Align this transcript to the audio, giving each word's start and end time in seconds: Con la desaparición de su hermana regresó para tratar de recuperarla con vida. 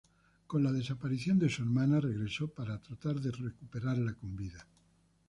Con 0.47 0.63
la 0.63 0.71
desaparición 0.71 1.37
de 1.37 1.47
su 1.47 1.61
hermana 1.61 1.99
regresó 1.99 2.47
para 2.47 2.79
tratar 2.81 3.19
de 3.21 3.29
recuperarla 3.29 4.15
con 4.15 4.35
vida. 4.35 4.65